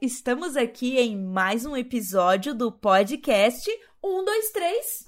estamos 0.00 0.56
aqui 0.56 0.96
em 0.96 1.16
mais 1.16 1.66
um 1.66 1.76
episódio 1.76 2.54
do 2.54 2.70
podcast 2.70 3.68
123 4.00 5.04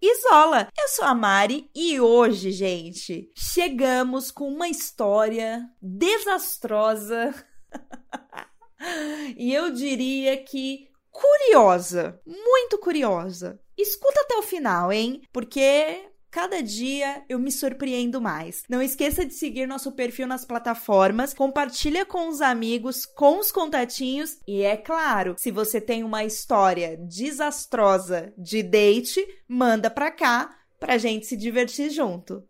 Isola. 0.00 0.68
Eu 0.78 0.88
sou 0.88 1.04
a 1.04 1.14
Mari 1.14 1.68
e 1.74 2.00
hoje, 2.00 2.52
gente, 2.52 3.28
chegamos 3.34 4.30
com 4.30 4.46
uma 4.46 4.68
história 4.68 5.68
desastrosa 5.82 7.34
e 9.36 9.52
eu 9.52 9.72
diria 9.72 10.36
que 10.44 10.88
curiosa, 11.10 12.20
muito 12.24 12.78
curiosa. 12.78 13.60
Escuta 13.76 14.20
até 14.20 14.36
o 14.36 14.42
final, 14.42 14.92
hein? 14.92 15.22
Porque 15.32 16.08
Cada 16.30 16.62
dia 16.62 17.24
eu 17.28 17.38
me 17.38 17.50
surpreendo 17.50 18.20
mais. 18.20 18.62
Não 18.68 18.80
esqueça 18.80 19.26
de 19.26 19.34
seguir 19.34 19.66
nosso 19.66 19.90
perfil 19.92 20.28
nas 20.28 20.44
plataformas, 20.44 21.34
compartilha 21.34 22.06
com 22.06 22.28
os 22.28 22.40
amigos, 22.40 23.04
com 23.04 23.40
os 23.40 23.50
contatinhos 23.50 24.38
e 24.46 24.62
é 24.62 24.76
claro, 24.76 25.34
se 25.36 25.50
você 25.50 25.80
tem 25.80 26.04
uma 26.04 26.24
história 26.24 26.96
desastrosa 26.96 28.32
de 28.38 28.62
date, 28.62 29.26
manda 29.48 29.90
pra 29.90 30.10
cá 30.10 30.56
pra 30.78 30.98
gente 30.98 31.26
se 31.26 31.36
divertir 31.36 31.90
junto. 31.90 32.44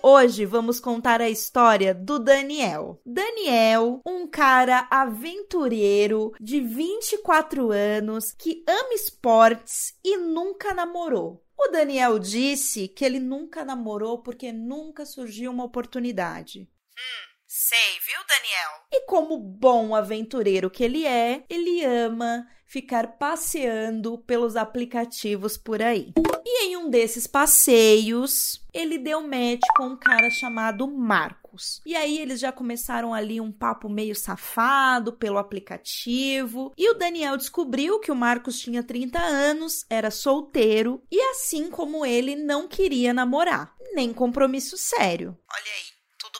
Hoje 0.00 0.46
vamos 0.46 0.78
contar 0.78 1.20
a 1.20 1.28
história 1.28 1.92
do 1.92 2.20
Daniel. 2.20 3.00
Daniel, 3.04 4.00
um 4.06 4.28
cara 4.28 4.86
aventureiro 4.90 6.32
de 6.40 6.60
24 6.60 7.72
anos 7.72 8.32
que 8.32 8.64
ama 8.68 8.94
esportes 8.94 9.98
e 10.04 10.16
nunca 10.16 10.72
namorou. 10.72 11.44
O 11.58 11.68
Daniel 11.68 12.20
disse 12.20 12.86
que 12.86 13.04
ele 13.04 13.18
nunca 13.18 13.64
namorou 13.64 14.22
porque 14.22 14.52
nunca 14.52 15.04
surgiu 15.04 15.50
uma 15.50 15.64
oportunidade. 15.64 16.60
Hum, 16.60 17.28
sei, 17.48 17.98
viu, 18.06 18.20
Daniel? 18.28 18.86
E 18.92 19.06
como 19.06 19.36
bom 19.36 19.96
aventureiro 19.96 20.70
que 20.70 20.84
ele 20.84 21.04
é, 21.04 21.44
ele 21.50 21.84
ama 21.84 22.46
ficar 22.68 23.16
passeando 23.18 24.18
pelos 24.18 24.54
aplicativos 24.54 25.56
por 25.56 25.82
aí. 25.82 26.12
E 26.44 26.66
em 26.66 26.76
um 26.76 26.88
desses 26.88 27.26
passeios, 27.26 28.64
ele 28.72 28.98
deu 28.98 29.22
match 29.22 29.62
com 29.76 29.88
um 29.88 29.96
cara 29.96 30.30
chamado 30.30 30.86
Marcos. 30.86 31.80
E 31.84 31.96
aí 31.96 32.18
eles 32.18 32.38
já 32.38 32.52
começaram 32.52 33.12
ali 33.12 33.40
um 33.40 33.50
papo 33.50 33.88
meio 33.88 34.14
safado 34.14 35.12
pelo 35.12 35.38
aplicativo. 35.38 36.72
E 36.76 36.90
o 36.90 36.94
Daniel 36.94 37.36
descobriu 37.36 37.98
que 37.98 38.12
o 38.12 38.16
Marcos 38.16 38.60
tinha 38.60 38.82
30 38.82 39.18
anos, 39.18 39.84
era 39.88 40.10
solteiro 40.10 41.02
e 41.10 41.20
assim 41.30 41.70
como 41.70 42.06
ele 42.06 42.36
não 42.36 42.68
queria 42.68 43.12
namorar, 43.12 43.74
nem 43.94 44.12
compromisso 44.12 44.76
sério. 44.76 45.36
Olha 45.50 45.72
aí 45.72 45.98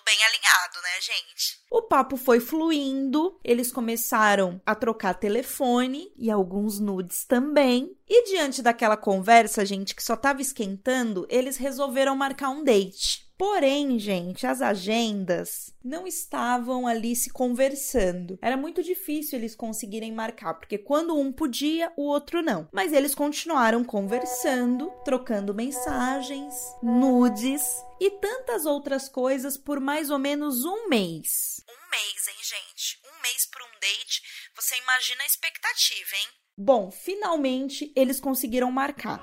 bem 0.09 0.25
alinhado, 0.25 0.81
né, 0.81 1.01
gente? 1.03 1.58
O 1.71 1.83
papo 1.83 2.17
foi 2.17 2.41
fluindo, 2.41 3.39
eles 3.45 3.71
começaram 3.71 4.61
a 4.65 4.75
trocar 4.75 5.15
telefone 5.15 6.11
e 6.17 6.31
alguns 6.31 6.81
nudes 6.81 7.27
também. 7.27 7.95
E 8.09 8.25
diante 8.25 8.63
daquela 8.63 8.97
conversa, 8.97 9.67
gente, 9.67 9.95
que 9.95 10.03
só 10.03 10.17
tava 10.17 10.41
esquentando, 10.41 11.27
eles 11.29 11.59
resolveram 11.59 12.17
marcar 12.17 12.49
um 12.49 12.65
date. 12.65 13.28
Porém, 13.39 14.01
gente, 14.01 14.49
as 14.49 14.61
agendas 14.61 15.73
não 15.85 16.09
estavam 16.09 16.89
ali 16.89 17.15
se 17.15 17.31
conversando. 17.31 18.37
Era 18.43 18.57
muito 18.57 18.83
difícil 18.83 19.39
eles 19.39 19.55
conseguirem 19.55 20.13
marcar, 20.13 20.55
porque 20.55 20.77
quando 20.77 21.17
um 21.17 21.33
podia, 21.33 21.93
o 21.97 22.03
outro 22.03 22.43
não. 22.43 22.69
Mas 22.73 22.93
eles 22.93 23.15
continuaram 23.15 23.85
conversando, 23.85 24.91
trocando 25.05 25.55
mensagens, 25.55 26.53
nudes 26.83 27.63
e 28.01 28.11
tantas 28.11 28.67
outras 28.67 29.09
coisas 29.09 29.57
por 29.57 29.79
mais 29.79 30.11
ou 30.11 30.19
menos 30.19 30.65
um 30.65 30.89
mês. 30.89 31.63
Um 31.69 31.91
mês, 31.93 32.27
hein, 32.27 32.43
gente? 32.43 32.99
Um 33.05 33.23
mês 33.23 33.47
para 33.47 33.65
um 33.65 33.81
date. 33.81 34.21
Você 34.57 34.77
imagina 34.79 35.23
a 35.23 35.27
expectativa, 35.27 36.17
hein? 36.17 36.29
Bom, 36.57 36.91
finalmente 36.91 37.93
eles 37.95 38.19
conseguiram 38.19 38.73
marcar. 38.73 39.21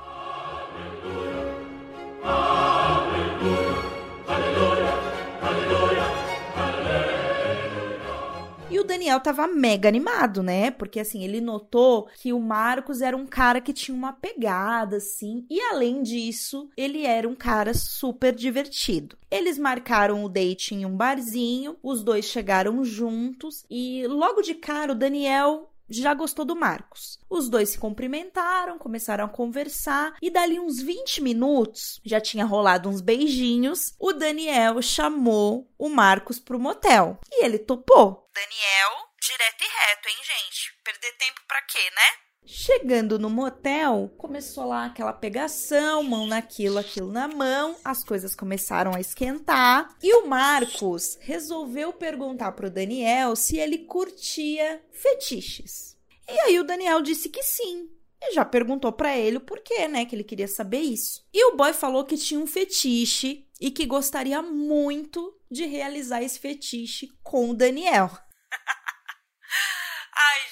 Daniel 8.86 9.20
tava 9.20 9.48
mega 9.48 9.88
animado, 9.88 10.42
né? 10.42 10.72
Porque 10.72 11.00
assim, 11.00 11.24
ele 11.24 11.42
notou 11.42 12.08
que 12.16 12.32
o 12.32 12.40
Marcos 12.40 13.02
era 13.02 13.16
um 13.16 13.26
cara 13.26 13.62
que 13.62 13.74
tinha 13.74 13.96
uma 13.96 14.14
pegada, 14.14 14.98
assim. 14.98 15.46
E 15.50 15.60
além 15.60 16.02
disso, 16.02 16.70
ele 16.78 17.06
era 17.06 17.28
um 17.28 17.36
cara 17.36 17.74
super 17.74 18.34
divertido. 18.34 19.18
Eles 19.30 19.58
marcaram 19.58 20.24
o 20.24 20.30
date 20.30 20.74
em 20.74 20.86
um 20.86 20.96
barzinho, 20.96 21.78
os 21.84 22.04
dois 22.04 22.26
chegaram 22.26 22.84
juntos 22.84 23.66
e 23.70 24.06
logo 24.08 24.42
de 24.42 24.54
cara 24.54 24.92
o 24.92 24.96
Daniel 24.96 25.70
já 25.90 26.14
gostou 26.14 26.46
do 26.46 26.56
Marcos. 26.56 27.20
Os 27.30 27.50
dois 27.50 27.70
se 27.70 27.78
cumprimentaram, 27.78 28.78
começaram 28.78 29.26
a 29.26 29.30
conversar 29.30 30.16
e 30.22 30.30
dali 30.30 30.60
uns 30.60 30.82
20 30.82 31.22
minutos, 31.22 32.00
já 32.06 32.20
tinha 32.20 32.46
rolado 32.46 32.90
uns 32.90 33.02
beijinhos, 33.02 33.96
o 34.00 34.14
Daniel 34.14 34.82
chamou 34.82 35.72
o 35.78 35.90
Marcos 35.90 36.40
pro 36.40 36.60
motel 36.60 37.20
e 37.32 37.46
ele 37.46 37.60
topou. 37.60 38.30
Daniel, 38.34 39.10
direto 39.22 39.64
e 39.64 39.68
reto, 39.68 40.10
hein, 40.10 40.18
gente? 40.24 40.74
Perder 40.84 41.18
tempo 41.18 41.42
pra 41.48 41.62
quê, 41.64 41.92
né? 41.96 42.26
Chegando 42.46 43.18
no 43.18 43.28
motel, 43.28 44.14
começou 44.18 44.66
lá 44.66 44.86
aquela 44.86 45.12
pegação, 45.12 46.04
mão 46.04 46.28
naquilo, 46.28 46.78
aquilo 46.78 47.12
na 47.12 47.28
mão, 47.28 47.76
as 47.84 48.04
coisas 48.04 48.36
começaram 48.36 48.94
a 48.94 49.00
esquentar 49.00 49.96
e 50.02 50.14
o 50.14 50.28
Marcos 50.28 51.18
resolveu 51.22 51.92
perguntar 51.92 52.52
pro 52.52 52.70
Daniel 52.70 53.36
se 53.36 53.58
ele 53.58 53.80
curtia 53.80 54.80
fetiches. 54.92 55.98
E 56.30 56.40
aí 56.42 56.60
o 56.60 56.64
Daniel 56.64 57.02
disse 57.02 57.30
que 57.30 57.42
sim. 57.42 57.90
E 58.22 58.34
já 58.34 58.46
perguntou 58.46 58.92
para 58.92 59.18
ele 59.18 59.38
o 59.38 59.42
porquê, 59.42 59.88
né, 59.88 60.06
que 60.06 60.16
ele 60.16 60.24
queria 60.24 60.48
saber 60.48 60.80
isso. 60.80 61.26
E 61.34 61.46
o 61.46 61.56
boy 61.56 61.74
falou 61.74 62.06
que 62.06 62.18
tinha 62.18 62.40
um 62.40 62.48
fetiche 62.48 63.48
e 63.60 63.72
que 63.72 63.86
gostaria 63.86 64.42
muito 64.42 65.36
de 65.50 65.66
realizar 65.66 66.22
esse 66.22 66.40
fetiche 66.40 67.10
com 67.24 67.50
o 67.50 67.54
Daniel. 67.54 68.12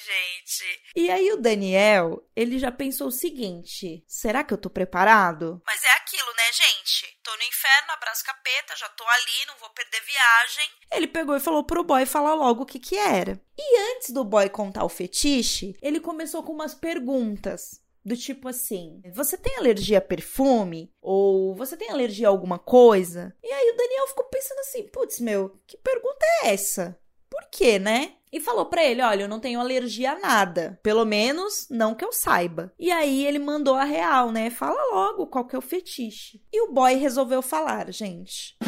Gente. 0.04 0.64
E 0.94 1.10
aí 1.10 1.32
o 1.32 1.38
Daniel, 1.38 2.22
ele 2.36 2.58
já 2.58 2.70
pensou 2.70 3.06
o 3.06 3.12
seguinte: 3.12 4.04
será 4.06 4.44
que 4.44 4.52
eu 4.52 4.58
tô 4.58 4.68
preparado? 4.68 5.62
Mas 5.66 5.82
é 5.82 5.92
aquilo, 5.92 6.30
né, 6.36 6.52
gente? 6.52 7.18
Tô 7.22 7.30
no 7.30 7.42
inferno, 7.42 7.92
abraço 7.92 8.22
capeta, 8.22 8.76
já 8.76 8.88
tô 8.90 9.04
ali, 9.04 9.46
não 9.46 9.56
vou 9.58 9.70
perder 9.70 10.02
viagem. 10.02 10.70
Ele 10.92 11.06
pegou 11.06 11.34
e 11.34 11.40
falou 11.40 11.64
pro 11.64 11.82
boy 11.82 12.04
falar 12.04 12.34
logo 12.34 12.64
o 12.64 12.66
que 12.66 12.78
que 12.78 12.96
era. 12.96 13.40
E 13.56 13.96
antes 13.96 14.10
do 14.10 14.24
boy 14.24 14.48
contar 14.50 14.84
o 14.84 14.90
fetiche, 14.90 15.74
ele 15.80 16.00
começou 16.00 16.42
com 16.42 16.52
umas 16.52 16.74
perguntas. 16.74 17.82
Do 18.04 18.14
tipo 18.14 18.48
assim, 18.48 19.00
você 19.14 19.38
tem 19.38 19.56
alergia 19.56 19.96
a 19.96 20.02
perfume? 20.02 20.92
Ou 21.00 21.54
você 21.54 21.74
tem 21.74 21.88
alergia 21.88 22.28
a 22.28 22.30
alguma 22.30 22.58
coisa? 22.58 23.34
E 23.42 23.50
aí 23.50 23.70
o 23.70 23.76
Daniel 23.76 24.08
ficou 24.08 24.26
pensando 24.26 24.58
assim, 24.58 24.86
putz, 24.88 25.18
meu, 25.20 25.58
que 25.66 25.78
pergunta 25.78 26.26
é 26.42 26.52
essa? 26.52 27.00
Por 27.30 27.48
quê, 27.50 27.78
né? 27.78 28.14
E 28.34 28.40
falou 28.40 28.66
para 28.66 28.84
ele: 28.84 29.00
Olha, 29.00 29.22
eu 29.22 29.28
não 29.28 29.38
tenho 29.38 29.60
alergia 29.60 30.10
a 30.10 30.18
nada. 30.18 30.80
Pelo 30.82 31.04
menos 31.04 31.68
não 31.70 31.94
que 31.94 32.04
eu 32.04 32.12
saiba. 32.12 32.74
E 32.76 32.90
aí 32.90 33.24
ele 33.24 33.38
mandou 33.38 33.76
a 33.76 33.84
real, 33.84 34.32
né? 34.32 34.50
Fala 34.50 34.92
logo 34.92 35.28
qual 35.28 35.46
que 35.46 35.54
é 35.54 35.58
o 35.58 35.62
fetiche. 35.62 36.44
E 36.52 36.60
o 36.62 36.72
boy 36.72 36.94
resolveu 36.94 37.40
falar, 37.40 37.92
gente. 37.92 38.58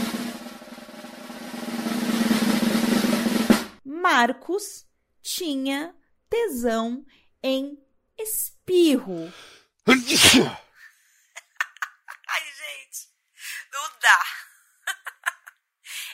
Marcos 3.85 4.87
tinha 5.21 5.93
tesão 6.31 7.05
em 7.43 7.77
espirro. 8.17 9.33
Ai, 9.89 10.01
gente, 12.41 13.09
não 13.73 13.91
dá. 14.01 14.23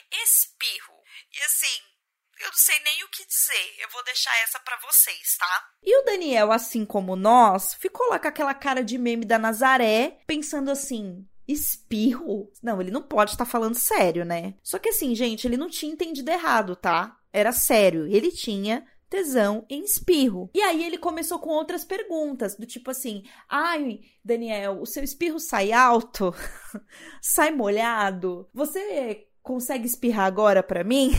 espirro. 0.23 0.95
E 1.31 1.43
assim, 1.43 1.93
eu 2.41 2.47
não 2.47 2.57
sei 2.57 2.79
nem 2.83 3.03
o 3.03 3.09
que 3.09 3.25
dizer. 3.25 3.75
Eu 3.79 3.89
vou 3.91 4.03
deixar 4.03 4.35
essa 4.43 4.59
para 4.59 4.77
vocês, 4.77 5.37
tá? 5.37 5.69
E 5.81 6.01
o 6.01 6.05
Daniel, 6.05 6.51
assim 6.51 6.85
como 6.85 7.15
nós, 7.15 7.73
ficou 7.75 8.09
lá 8.09 8.19
com 8.19 8.27
aquela 8.27 8.53
cara 8.53 8.83
de 8.83 8.97
meme 8.97 9.25
da 9.25 9.39
Nazaré, 9.39 10.19
pensando 10.27 10.71
assim: 10.71 11.27
espirro? 11.47 12.51
Não, 12.61 12.81
ele 12.81 12.91
não 12.91 13.01
pode 13.01 13.31
estar 13.31 13.45
tá 13.45 13.51
falando 13.51 13.75
sério, 13.75 14.25
né? 14.25 14.55
Só 14.63 14.79
que 14.79 14.89
assim, 14.89 15.15
gente, 15.15 15.47
ele 15.47 15.57
não 15.57 15.69
tinha 15.69 15.91
entendido 15.91 16.29
errado, 16.31 16.75
tá? 16.75 17.17
Era 17.31 17.51
sério. 17.51 18.07
Ele 18.07 18.31
tinha 18.31 18.85
tesão 19.09 19.65
em 19.69 19.83
espirro. 19.83 20.49
E 20.53 20.61
aí 20.61 20.83
ele 20.83 20.97
começou 20.97 21.37
com 21.39 21.51
outras 21.51 21.85
perguntas, 21.85 22.55
do 22.55 22.65
tipo 22.65 22.89
assim: 22.91 23.23
"Ai, 23.47 24.01
Daniel, 24.23 24.81
o 24.81 24.85
seu 24.85 25.03
espirro 25.03 25.39
sai 25.39 25.71
alto? 25.71 26.33
sai 27.21 27.51
molhado? 27.51 28.49
Você 28.53 29.27
consegue 29.41 29.85
espirrar 29.85 30.25
agora 30.25 30.63
para 30.63 30.83
mim?" 30.83 31.11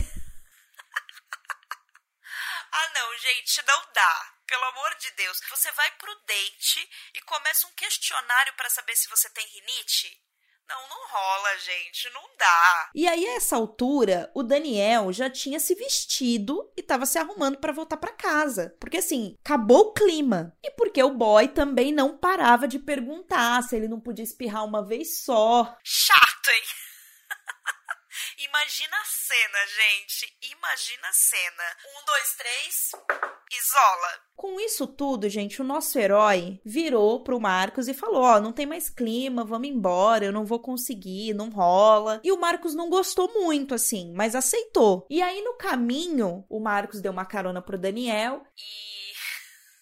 Não, 2.94 3.13
gente, 3.24 3.62
não 3.66 3.80
dá. 3.94 4.34
Pelo 4.46 4.64
amor 4.64 4.94
de 5.00 5.10
Deus. 5.12 5.40
Você 5.50 5.72
vai 5.72 5.90
pro 5.92 6.14
date 6.26 6.88
e 7.14 7.20
começa 7.22 7.66
um 7.66 7.72
questionário 7.72 8.52
para 8.54 8.68
saber 8.68 8.94
se 8.94 9.08
você 9.08 9.30
tem 9.30 9.46
rinite? 9.46 10.20
Não, 10.68 10.88
não 10.88 11.08
rola, 11.08 11.58
gente, 11.58 12.10
não 12.10 12.22
dá. 12.38 12.90
E 12.94 13.06
aí, 13.06 13.26
a 13.26 13.36
essa 13.36 13.54
altura, 13.54 14.30
o 14.34 14.42
Daniel 14.42 15.12
já 15.12 15.28
tinha 15.28 15.60
se 15.60 15.74
vestido 15.74 16.72
e 16.74 16.82
tava 16.82 17.04
se 17.04 17.18
arrumando 17.18 17.58
para 17.58 17.72
voltar 17.72 17.98
para 17.98 18.12
casa. 18.12 18.74
Porque 18.80 18.96
assim, 18.96 19.36
acabou 19.44 19.80
o 19.80 19.92
clima. 19.92 20.56
E 20.62 20.70
porque 20.70 21.02
o 21.02 21.10
boy 21.10 21.48
também 21.48 21.92
não 21.92 22.16
parava 22.16 22.66
de 22.66 22.78
perguntar 22.78 23.62
se 23.62 23.76
ele 23.76 23.88
não 23.88 24.00
podia 24.00 24.24
espirrar 24.24 24.64
uma 24.64 24.82
vez 24.84 25.22
só. 25.22 25.76
Chato, 25.82 26.48
hein? 26.48 26.62
Imagina 28.54 28.96
a 28.96 29.04
cena, 29.04 29.58
gente. 29.66 30.32
Imagina 30.52 31.08
a 31.08 31.12
cena. 31.12 31.64
Um, 31.88 32.04
dois, 32.06 32.36
três. 32.36 32.90
Isola. 33.50 34.08
Com 34.36 34.60
isso 34.60 34.86
tudo, 34.86 35.28
gente, 35.28 35.60
o 35.60 35.64
nosso 35.64 35.98
herói 35.98 36.60
virou 36.64 37.24
pro 37.24 37.40
Marcos 37.40 37.88
e 37.88 37.94
falou: 37.94 38.22
Ó, 38.22 38.36
oh, 38.36 38.40
não 38.40 38.52
tem 38.52 38.64
mais 38.64 38.88
clima, 38.88 39.44
vamos 39.44 39.68
embora, 39.68 40.24
eu 40.24 40.32
não 40.32 40.46
vou 40.46 40.60
conseguir, 40.60 41.34
não 41.34 41.50
rola. 41.50 42.20
E 42.22 42.30
o 42.30 42.38
Marcos 42.38 42.76
não 42.76 42.88
gostou 42.88 43.28
muito, 43.34 43.74
assim, 43.74 44.12
mas 44.14 44.36
aceitou. 44.36 45.04
E 45.10 45.20
aí 45.20 45.42
no 45.42 45.54
caminho, 45.54 46.46
o 46.48 46.60
Marcos 46.60 47.00
deu 47.00 47.10
uma 47.10 47.26
carona 47.26 47.60
pro 47.60 47.76
Daniel 47.76 48.46
e. 48.56 49.12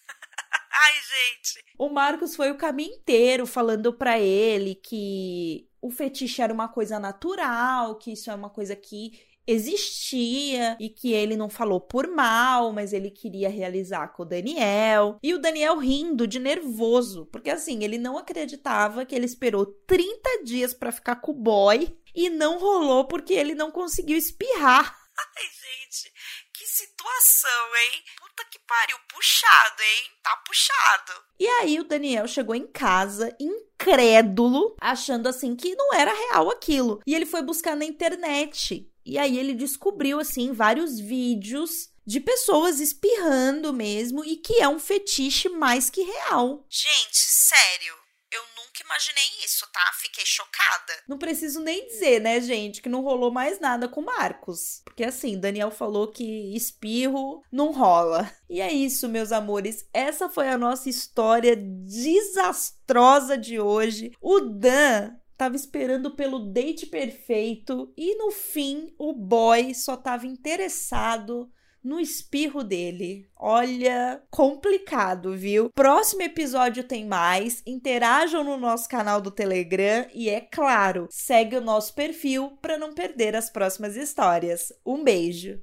Ai, 0.73 0.93
gente. 0.95 1.63
O 1.77 1.89
Marcos 1.89 2.35
foi 2.35 2.49
o 2.49 2.57
caminho 2.57 2.95
inteiro 2.95 3.45
falando 3.45 3.93
para 3.93 4.19
ele 4.19 4.73
que 4.73 5.69
o 5.83 5.91
fetiche 5.91 6.41
era 6.41 6.53
uma 6.53 6.69
coisa 6.69 6.97
natural, 6.97 7.95
que 7.95 8.13
isso 8.13 8.31
é 8.31 8.33
uma 8.33 8.49
coisa 8.49 8.73
que 8.73 9.19
existia 9.45 10.77
e 10.79 10.87
que 10.87 11.11
ele 11.11 11.35
não 11.35 11.49
falou 11.49 11.81
por 11.81 12.07
mal, 12.07 12.71
mas 12.71 12.93
ele 12.93 13.11
queria 13.11 13.49
realizar 13.49 14.07
com 14.07 14.23
o 14.23 14.25
Daniel. 14.25 15.19
E 15.21 15.33
o 15.33 15.39
Daniel 15.39 15.77
rindo 15.77 16.25
de 16.25 16.39
nervoso, 16.39 17.25
porque 17.25 17.49
assim, 17.49 17.83
ele 17.83 17.97
não 17.97 18.17
acreditava 18.17 19.05
que 19.05 19.13
ele 19.13 19.25
esperou 19.25 19.65
30 19.65 20.43
dias 20.45 20.73
para 20.73 20.93
ficar 20.93 21.17
com 21.17 21.33
o 21.33 21.35
boy 21.35 21.93
e 22.15 22.29
não 22.29 22.57
rolou 22.59 23.05
porque 23.05 23.33
ele 23.33 23.53
não 23.53 23.69
conseguiu 23.69 24.17
espirrar. 24.17 24.97
Ai, 25.19 25.43
gente, 25.43 26.13
que 26.53 26.65
situação, 26.65 27.75
hein? 27.75 28.03
Puta 28.35 28.49
que 28.49 28.59
pariu, 28.67 28.97
puxado, 29.13 29.81
hein? 29.81 30.11
Tá 30.23 30.35
puxado. 30.47 31.23
E 31.39 31.47
aí 31.47 31.79
o 31.79 31.83
Daniel 31.83 32.27
chegou 32.27 32.55
em 32.55 32.65
casa 32.65 33.35
incrédulo, 33.39 34.75
achando 34.81 35.29
assim 35.29 35.55
que 35.55 35.75
não 35.75 35.93
era 35.93 36.11
real 36.11 36.49
aquilo. 36.49 36.99
E 37.05 37.13
ele 37.13 37.27
foi 37.27 37.43
buscar 37.43 37.75
na 37.75 37.85
internet. 37.85 38.89
E 39.05 39.17
aí 39.19 39.37
ele 39.37 39.53
descobriu 39.53 40.19
assim 40.19 40.51
vários 40.51 40.99
vídeos 40.99 41.91
de 42.05 42.19
pessoas 42.19 42.79
espirrando 42.79 43.71
mesmo 43.71 44.25
e 44.25 44.35
que 44.35 44.61
é 44.61 44.67
um 44.67 44.79
fetiche 44.79 45.47
mais 45.49 45.89
que 45.89 46.01
real. 46.01 46.65
Gente, 46.69 47.15
sério, 47.15 47.95
eu 48.33 48.41
nunca 48.55 48.83
imaginei 48.83 49.45
isso, 49.45 49.65
tá? 49.71 49.91
Fiquei 50.01 50.25
chocada. 50.25 50.93
Não 51.07 51.17
preciso 51.17 51.59
nem 51.59 51.85
dizer, 51.87 52.19
né, 52.19 52.41
gente, 52.41 52.81
que 52.81 52.89
não 52.89 53.01
rolou 53.01 53.31
mais 53.31 53.59
nada 53.59 53.87
com 53.87 54.01
Marcos. 54.01 54.81
Porque 54.83 55.03
assim, 55.03 55.39
Daniel 55.39 55.71
falou 55.71 56.11
que 56.11 56.55
espirro 56.55 57.43
não 57.51 57.71
rola. 57.71 58.29
E 58.49 58.59
é 58.59 58.71
isso, 58.71 59.07
meus 59.07 59.31
amores. 59.31 59.87
Essa 59.93 60.29
foi 60.29 60.49
a 60.49 60.57
nossa 60.57 60.89
história 60.89 61.55
desastrosa 61.55 63.37
de 63.37 63.59
hoje. 63.59 64.11
O 64.19 64.39
Dan 64.39 65.15
tava 65.37 65.55
esperando 65.55 66.15
pelo 66.15 66.39
date 66.51 66.85
perfeito 66.85 67.91
e 67.97 68.15
no 68.15 68.31
fim 68.31 68.93
o 68.97 69.13
boy 69.13 69.73
só 69.73 69.97
tava 69.97 70.25
interessado 70.25 71.51
no 71.83 71.99
espirro 71.99 72.63
dele. 72.63 73.27
Olha, 73.37 74.21
complicado, 74.29 75.35
viu? 75.35 75.69
Próximo 75.69 76.21
episódio 76.21 76.83
tem 76.83 77.05
mais. 77.05 77.61
Interajam 77.65 78.43
no 78.43 78.57
nosso 78.57 78.87
canal 78.87 79.19
do 79.19 79.31
Telegram 79.31 80.07
e 80.13 80.29
é 80.29 80.39
claro, 80.39 81.07
segue 81.09 81.57
o 81.57 81.61
nosso 81.61 81.93
perfil 81.93 82.57
para 82.61 82.77
não 82.77 82.93
perder 82.93 83.35
as 83.35 83.49
próximas 83.49 83.95
histórias. 83.95 84.71
Um 84.85 85.03
beijo. 85.03 85.59